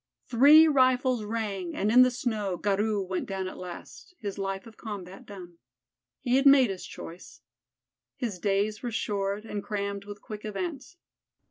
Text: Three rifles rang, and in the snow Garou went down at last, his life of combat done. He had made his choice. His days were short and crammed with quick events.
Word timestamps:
Three 0.25 0.67
rifles 0.67 1.23
rang, 1.25 1.75
and 1.75 1.91
in 1.91 2.01
the 2.01 2.09
snow 2.09 2.57
Garou 2.57 3.03
went 3.03 3.27
down 3.27 3.47
at 3.47 3.55
last, 3.59 4.15
his 4.17 4.39
life 4.39 4.65
of 4.65 4.75
combat 4.75 5.27
done. 5.27 5.59
He 6.21 6.37
had 6.37 6.47
made 6.47 6.71
his 6.71 6.87
choice. 6.87 7.41
His 8.17 8.39
days 8.39 8.81
were 8.81 8.89
short 8.89 9.45
and 9.45 9.63
crammed 9.63 10.05
with 10.05 10.19
quick 10.19 10.43
events. 10.43 10.97